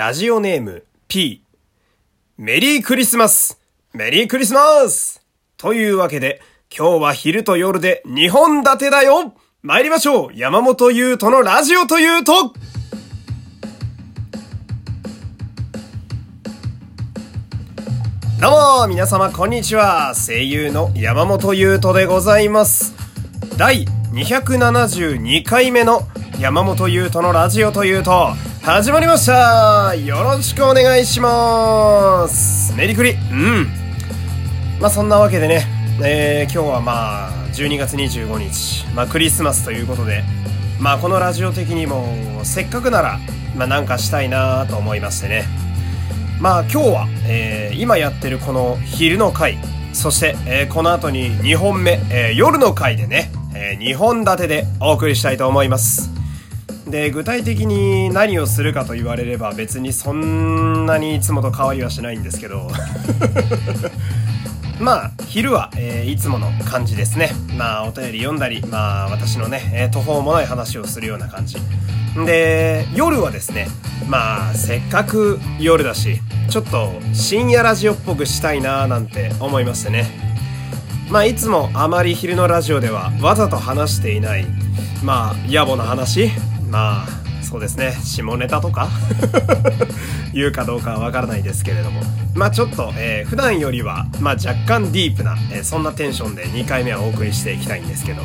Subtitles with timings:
[0.00, 1.44] ラジオネーム P。
[2.38, 3.60] メリークリスマス。
[3.92, 5.22] メリークリスマス。
[5.58, 6.40] というわけで、
[6.74, 9.34] 今日は昼と夜で2本立てだよ。
[9.60, 10.30] 参りましょう。
[10.32, 12.54] 山本優斗のラジオというと。
[18.40, 20.14] どうも皆様こんにちは。
[20.14, 22.94] 声優の山本優斗でございます。
[23.58, 26.08] 第272回目の
[26.40, 28.30] 山本優斗のラジオというと
[28.62, 29.94] 始まりました。
[29.94, 32.74] よろしくお願いします。
[32.76, 33.12] メリクリ。
[33.12, 33.66] うん。
[34.78, 35.64] まあそんなわけでね、
[36.04, 40.22] えー、今日はまあ12月25日、まあクリスマスということで。
[40.78, 42.04] まあこのラジオ的にも
[42.42, 43.18] せっかくなら
[43.56, 45.46] まあなんかしたいなと思いましてね。
[46.38, 49.56] まあ今日は、えー、今やってるこの昼の回
[49.94, 56.19] そして、えー、この後に2本目、えー、夜の回でね、え、2本立てでお送りしたいと思います。
[56.90, 62.70] で具体的に何をするかと言われれば別にそんなにいつもと変わりはしないんですけど。
[64.80, 67.32] まあ昼は、えー、いつもの感じですね。
[67.56, 71.58] まあお便り読んだりまあ私のね、えー、途方もない話をするような感じ。
[72.24, 73.68] で夜はですね
[74.08, 80.30] まあせっかく夜だしちょっと深夜ラジオっぽくしたいなーなんて思いましてね。
[81.10, 84.46] まあいつもあまり昼のラジオではわざと話していない
[85.04, 86.30] まあ野暮な話
[86.70, 87.92] まあそうですね。
[88.04, 88.88] 下ネタとか
[90.32, 92.00] 言うかどうかはわからないですけれども。
[92.34, 98.22] まあちょっと、えー、普段よりは、まあ、若干ディープな、えー、そんなテンションで2回目はお送りしていきたいんですけど。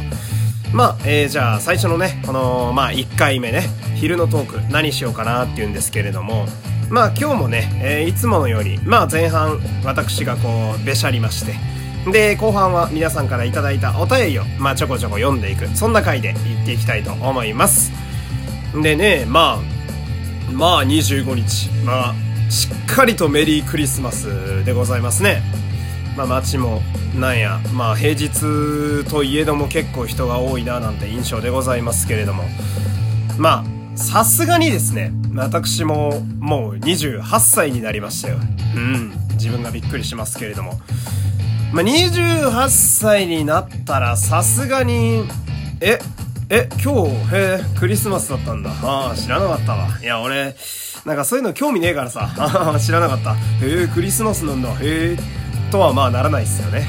[0.74, 6.48] まあ、えー、じゃあ最初のねこの、まあ、1回目ね昼のトーク何しようかなっていうんですけれども。
[6.90, 11.56] まあ今日もね、えー、いつものようにまあ前半私がこうべしゃりまして。
[12.12, 15.68] で後半は皆さんから頂いたお便りをまあちょこちょこ読んでいく。
[15.76, 18.05] そんな回でいっていきたいと思います。
[18.82, 22.16] でねまあまあ25日まあ
[22.52, 25.42] しっかりとメリークリスマスでございますね。
[26.16, 26.82] まあ街も
[27.16, 32.44] なんやまあ平日といえども結構人が多いななんて印象でございますけれども。
[33.38, 38.38] まあさすがにですね私ももう28歳になりましたよ。
[38.76, 40.80] うん自分がびっくりしますけれども。
[41.74, 45.24] まあ28歳になったらさすがに
[45.82, 46.00] え
[46.48, 48.70] え、今日、へえ、クリスマスだったんだ。
[48.84, 49.88] ああ、知らなかったわ。
[50.00, 50.56] いや、俺、
[51.04, 52.30] なんかそういうの興味ねえからさ。
[52.38, 53.34] ああ、知らなかった。
[53.34, 53.38] へ
[53.84, 54.70] え、クリスマスなんだ。
[54.74, 55.18] へえ、
[55.72, 56.88] とはまあならないっすよね。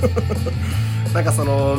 [1.12, 1.78] なんかその、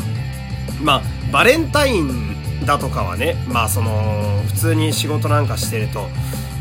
[0.79, 1.01] まあ、
[1.31, 6.07] バレンタインだとかはね、まあその、普通に仕事なんかしてると、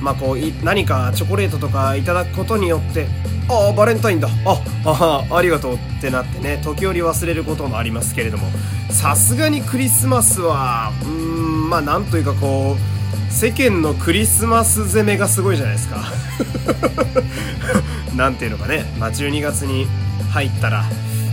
[0.01, 3.09] まあこう、何かチョコレートとかいただくことによって、
[3.51, 4.29] ああ、バレンタインだ。
[4.47, 8.47] あ、ああ、ありがとうってなってね、時折忘れることもありますけれども、
[8.91, 16.05] さすがにクリスマスは、うーん、まあなんというかこう、世間のクリスマス攻めがすごいじゃないですか。
[18.15, 19.89] なんていうのかね、まあ12月に
[20.31, 20.85] 入ったら、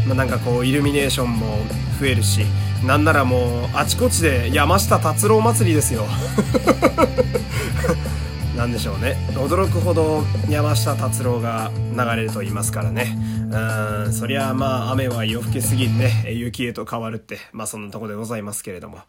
[0.07, 1.59] まあなんかこう、イルミネーションも
[1.99, 2.45] 増えるし、
[2.83, 6.07] なんならもう、あちこちで山下達郎祭りですよ。
[8.57, 9.15] なんでしょうね。
[9.35, 13.15] 驚くほど山下達郎が流れると言いますからね。
[13.51, 16.33] うんそりゃまあ雨は夜更けすぎんね。
[16.33, 19.01] 雪へと変わるってまあそんなとこでございますけれども。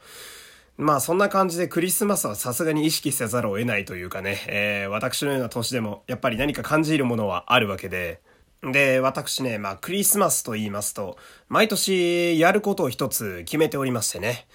[0.77, 8.21] まあそんな感じでクリスマスはさすがに意識せざるを得ないというかね、えー、私のような年でもやっぱり何か感じるものはあるわけで、
[8.63, 11.17] で、私ね、まあクリスマスと言いますと、
[11.49, 14.47] 毎年やることを一つ決めておりましてね。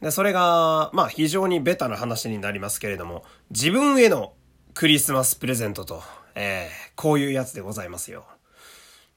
[0.00, 4.34] で、それが、まあ非常にベタな話になりますけれども、自分への
[4.74, 6.02] クリスマスプレゼントと、
[6.34, 8.24] えー、こういうやつでございますよ。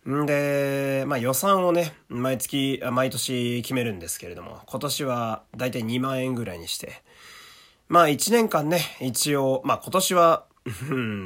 [0.07, 7.01] んで、まあ予算をね、毎月、毎年決めるんですけれども、今年はだいたい2万円ぐらいにして、
[7.89, 10.45] まあ1年間ね、一応、まあ今年は、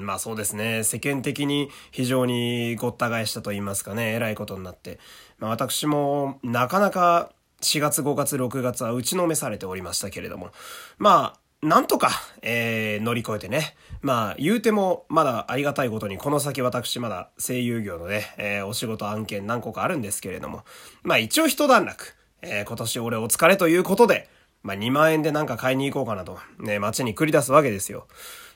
[0.04, 5.00] まあそうですね、世間的に非常にごった返したと言いますかね、偉いことになって、
[5.40, 10.52] まあ私もなかなか4月5月6月は打ちのめされておりましたけれども、
[10.98, 12.10] まあ、なんとか、
[12.42, 13.76] えー、乗り越えてね。
[14.02, 20.64] まあ、言うても、まだありがたいことに、この先私まだ声優業のね、えー、お仕事案件何個かあるんですけれども、
[21.04, 24.28] まあ一応一段落、えー、今年俺お疲れということで、
[24.64, 28.08] まあ2万円でなんか買いに行こうかなと、ね、街に繰り出すわけですよ。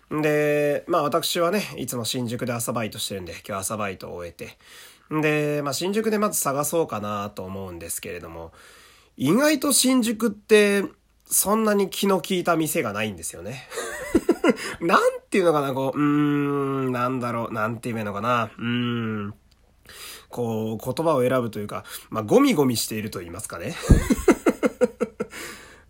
[0.09, 4.57] で、まあ私はね、いつも新宿で朝バイトしてるんで、今日朝バイトを終えて、
[5.11, 8.51] で、まあ新宿でまず探そうかなと思うんですけれども、
[9.17, 10.83] 意外と新宿って、
[11.25, 13.67] そんなに気の利いた店がないんですよね。
[14.81, 19.33] なんていうのかな、こう、うーん、なんだろう、なんて言えばいいのかな、うーん。
[20.29, 23.75] こう、言葉を選ぶというか、まあ、ゴミゴミしていると言いますかね。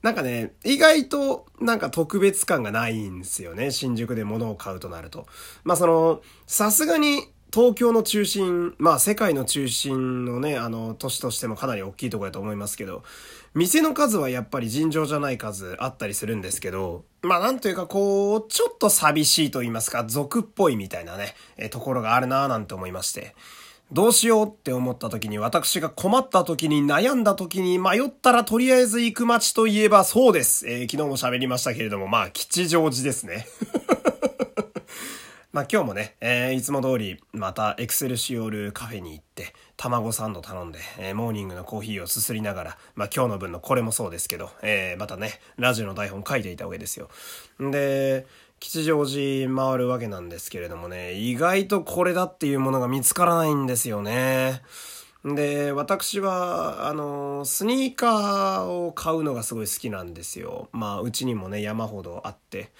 [0.03, 3.71] なんかね、意外となんか特別感がないんですよね。
[3.71, 5.25] 新宿で物を買うとなると。
[5.63, 7.23] まあその、さすがに
[7.55, 13.01] 東京の中心、まあ世界の中心のね、あの、都市としてもかなり大きいところだと思いますけど、
[13.53, 23.33] 店の数はやっぱり尋常じゃない数あったりするんですけど、まあなんというかこう、ちょっと寂しいと言いますか、俗っぽいみたいなね、えところがあるなぁなんて思いまして。
[23.93, 30.67] どうしようって思った時に、私が困った時に、悩んだ時に、迷ったらとりあえず行く街といえばそうです。
[30.67, 33.47] えー、昨日も喋りましたけれども、まあ、吉祥寺ですね。
[35.55, 47.07] まあ今日もね、えー、いつも通り、またエクセルシオールカフェに行って、卵サンド頼んで、えー、モーニングのコーヒーをすすりながら、まあ今日の分のこれもそうですけど、えー、またね、ラジオの台本書いていたわけですよ。
[47.57, 48.27] で、
[48.59, 54.61] 吉祥寺回るわけなんですけれどもね、意外とこれだっていうものが見つからないんですよね。
[55.23, 60.69] で、私は、あの、スニーカーを買うのがすごい好きなんですよ。
[60.71, 62.71] まあ、うちにもね、山ほどあって。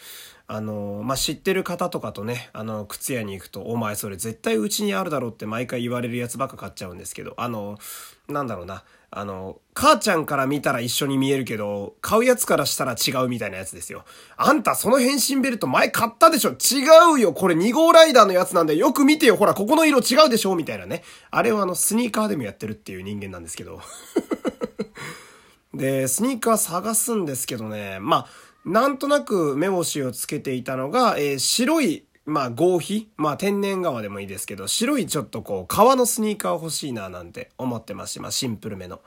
[0.48, 7.80] あの、まあ、知ってる方とかとね、あの、靴屋に行くと、お前それ絶対うちにあるだろうって毎回言われるやつばっか買っちゃうんですけど、あの、
[8.28, 14.04] なんだろうな、あの、母ちゃんから見たら一緒に見えるけど、買うやつからしたら違うみたいなやつですよ。
[14.38, 16.52] あんたその変身ベルト前買ったでしょ？
[16.52, 20.56] 違うよこれ2号ライダーのやつなんでよく見てよほらここの色違うでしょ？
[20.56, 21.04] みたいなね。
[21.32, 23.80] あれはあのスニーカーでもやってるっていう人間なんですけど。
[25.74, 28.28] で、スニーカー探すんですけどね、まあ、
[28.66, 39.02] なんとなく目星をつけていたのが、えー、白い、まあ合皮まあ天然革でもいいですけど、白いちょっとこう、革のスニーカー欲しいななんて思ってますし、まあシンプルめの。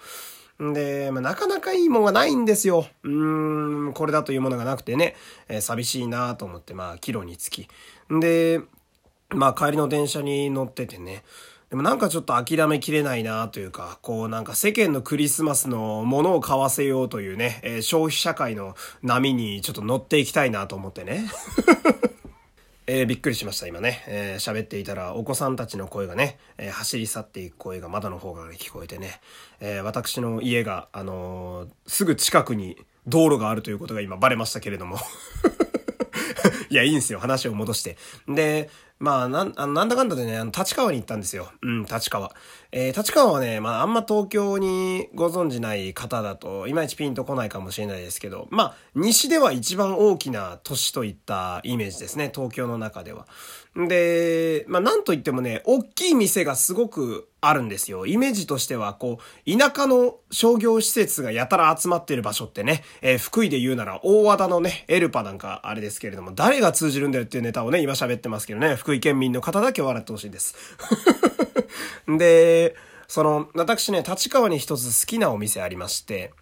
[0.61, 2.87] で、まあ、なかなかいいもんがないんですよ。
[3.05, 5.15] うーん、これだというものがなくてね、
[5.49, 7.69] えー、寂しいなと思って、まあ、キロにつき。
[8.11, 8.61] で、
[9.31, 11.23] まあ、帰りの電車に乗っててね、
[11.71, 21.27] でもなんかちょっと諦めきれないなというか、こうなんか世間のクリスマスのものを買わせようというね、えー、消費社会の波にちょっと乗っていきたいなと思ってね。
[22.91, 24.03] えー、びっくりしました、今ね。
[24.07, 29.21] えー、喋っていたら、お子さんたちの声がね、えー、走り去っていく声が窓の方から聞こえてね、
[29.61, 34.97] え私の家が、あのすぐ近くに道路があるということが今バレましたけれども。
[36.71, 37.19] いや、いいんですよ。
[37.19, 37.97] 話を戻して。
[38.27, 41.51] で、まあ、なん、あなんだかんだでね、あの、立川に行ったんですよ。
[41.63, 42.33] うん、立川。
[42.73, 53.27] えー、立川はね、まあ、あんま東京にご存じない方だと、いまいちピンとこないかもしれないですけど、まあ、西では一番大きな都市といったイメージですね、東京の中では。
[53.77, 58.07] で、まあ、なんといってもね、大きい店がすごくあるんですよ。
[58.07, 70.55] イメージとしては、こう、田舎の商業施設がやたら集まってる場所ってね、えー、福井で言うなら大和田のね、エルパなんかあれですけれども、誰が通じるんだよっていうネタをね、今喋ってますけどね、福井県民の方だけ笑ってほしいです。
[72.09, 72.75] で、
[73.07, 76.33] その、私ね、立川に一つ好きなお店ありまして、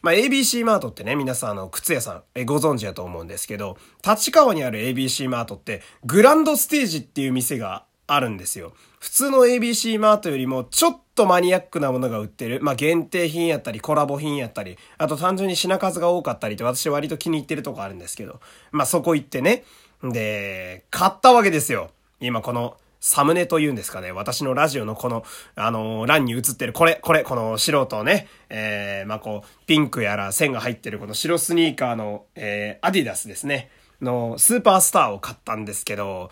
[0.00, 8.72] まあ、ABC マートってね、皆さんあの、靴屋さん、え、ご存知だと思うんですけど、立川にある ABC マートって、グランドステージっていう店があるんですよ。
[8.98, 12.60] 普通の ABC マートよりもちょっとマニアックなものが売ってる。
[12.62, 18.40] まあ、限定品やったり、コラボ品やったり、あと単純に品数が多かったりって私割と気に入ってるとこあるんですけど、
[18.72, 19.64] まあ、そこ行ってね。
[20.12, 21.90] で、買ったわけですよ。
[22.20, 24.12] 今このサムネというんですかね。
[24.12, 25.24] 私のラジオのこの、
[25.56, 33.70] あのー、欄に映ってるこれ、これ、この素人ね、えー、まあ、こう、ピンクやら線が入ってるこの白スニーカーの、えー、アディダスですね。
[34.00, 36.30] の、スーパースターを買ったんですけど、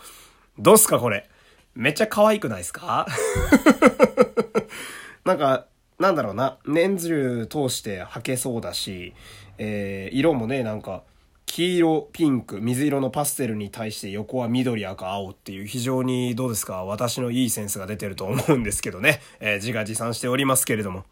[0.59, 1.29] どうすかこれ？
[1.75, 3.07] めっちゃ可愛くないですか？
[5.25, 5.67] なんか、
[5.99, 6.59] なんだろうな。
[6.67, 9.15] 年中通して履けそうだし、
[9.59, 11.03] えー、色もね、なんか、
[11.55, 19.21] 黄色、ピンク、水色のパステルに対して横は緑、赤、青っていう非常にどうですか私のいいセンスが出てると思うんですけどね。
[19.39, 21.05] えー、自画自賛しておりますけれども。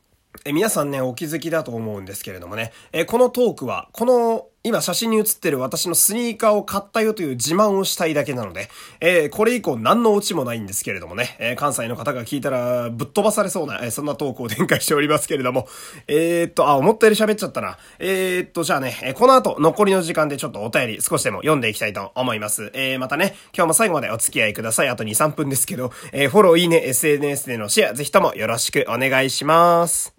[0.46, 8.68] え皆さんね、お気づきだと思うんですけれどもね、えこのトークは、この今写真に写ってる私のスニーカーを買ったよという自慢をしたいだけなので、
[9.00, 15.66] えー、これ以降何のオチもないんですけれどもね、えー、関西の方が聞いたらぶっ飛ばされそうな、えー、そんなトークを展開しておりますけれども、
[16.08, 17.78] えー、っと、あ、思ったより喋っちゃったな。
[17.98, 22.70] えー、っと、じゃあね、えこの後残りの時間でちょっとお便り少しでも読んでいきたいと思います。
[22.74, 24.88] えーまたね、今日も最後までお付き合いください。
[24.90, 30.14] あと2、3分ですけど、えーフォロー、いいね、SNS でのシェア、ぜひともよろしくお願いします。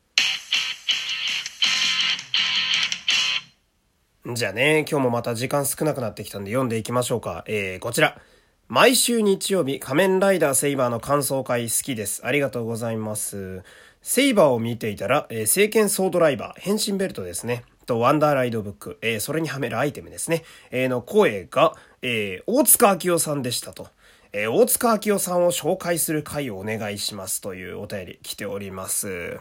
[4.24, 7.44] じゃあね、今日もまた時間少なくなってきたんで読んでいきましょうか。
[7.48, 8.22] えー、こちら。
[8.68, 12.24] 毎週日曜日、仮面ライダーセイバーの感想会好きです。
[12.24, 13.64] ありがとうございます。
[14.04, 17.64] セイバーを見ていたら、えー、聖剣ソードライバー、変身ベルトですね。
[17.88, 20.44] と、ワンダーライドブック、えー、それにはめるアイテムですね。
[20.70, 23.88] えー、の声が、えー、大塚明夫さんでしたと。
[24.34, 29.40] えー、大塚明夫さんを紹介する回をお願いしますというお便り来ております。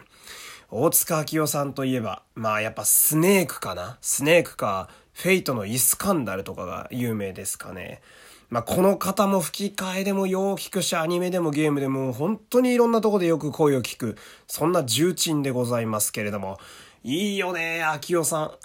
[0.73, 3.97] 大塚明夫さんといえば、まあやっぱスネークかな？
[3.99, 8.01] スネークか、フェイトのイスカンダルとかが有名ですかね。
[8.49, 16.57] まあ、この方も吹き替えでもよう聞くし、アニメでもゲームでも本当にいろんなとこでよく声を聞く、そんな重鎮でございますけれども、
[17.03, 18.51] いいよね、明夫さん。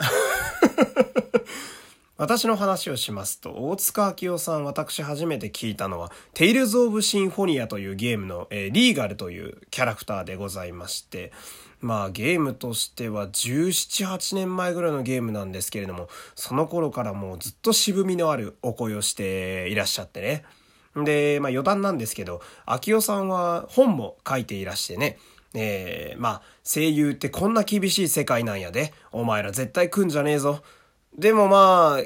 [2.18, 11.32] 私の話をしますと、大塚明夫さん、私初めて聞いたのは、テイルズ・オブ・シンフォニアというゲームの、えー、リーガルというキャラクターでございまして、
[11.80, 20.44] まあゲームとしては17、8年前ぐらいのゲームなんですけれども、その頃からもうずっと渋みのあるお声をしていらっしゃってね。
[20.96, 25.18] で、まあ余談なんですけど、明夫さんは本も書いていらしてね、
[25.54, 30.62] えー、まあ声優ってこんな厳しい世界なんやで、お前ら絶対来んじゃねえぞ。
[31.16, 32.02] でもまあ、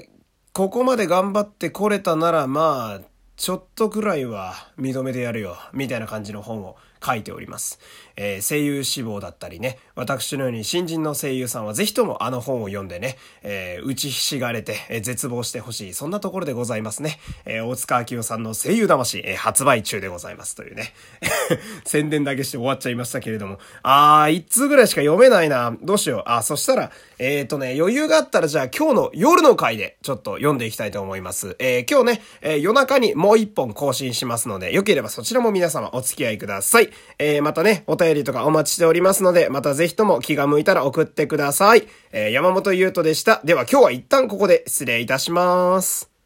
[0.53, 7.79] ここまで頑張ってこれたならまあ、ちょっとくらいは認めてやるよ、みたいな感じの本を書いております。
[8.17, 17.19] えー、声優志望だったりね、私のように新人の声優さんはぜひともあの本を読んでね、えー、打ちひしがれて、えー、絶望してほしい、そんなところでございますね。
[17.45, 20.93] えー、大塚明夫さんの声優魂、えー、発売中でございますというね。
[21.85, 23.59] 宣伝だけして終わっちゃいましたけれども。
[23.83, 25.75] あー、一通ぐらいしか読めないな。
[25.83, 26.23] どうしよう。
[26.27, 31.57] あ、そしたら、えっ、ー、とね、余裕があったらじゃあ今日の夜の回でちょっと読んでいきたいと思います。
[31.59, 41.87] えー、今日ね、えー、夜中にもう一本更新しますので、よければそちらも皆様お付き合いくださいえー、またね、お便りとかお待ちしておりますので、またぜひとも気が向いたら送ってください。
[42.13, 43.41] えー、山本優斗でした。
[43.45, 46.20] では今日は一旦ここで失礼いたします。